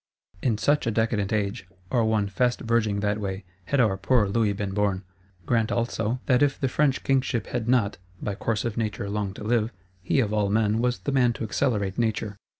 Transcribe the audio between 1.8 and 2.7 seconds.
or one fast